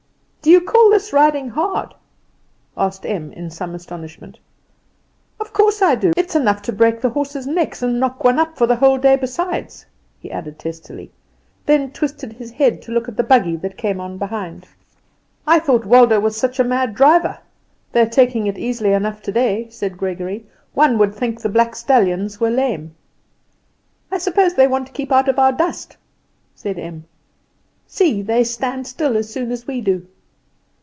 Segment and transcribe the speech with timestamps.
[0.43, 1.93] "Do you call this riding hard?"
[2.75, 4.39] asked Em in some astonishment.
[5.39, 6.13] "Of course I do!
[6.17, 9.15] It's enough to break the horses' necks, and knock one up for the whole day
[9.17, 9.85] besides,"
[10.19, 11.11] he added testily;
[11.67, 14.65] then twisted his head to look at the buggy that came on behind.
[15.45, 17.37] "I thought Waldo was such a mad driver;
[17.91, 20.43] they are taking it easily enough today," said Gregory.
[20.73, 22.95] "One would think the black stallions were lame."
[24.11, 25.97] "I suppose they want to keep out of our dust,"
[26.55, 27.05] said Em.
[27.85, 30.07] "See, they stand still as soon as we do."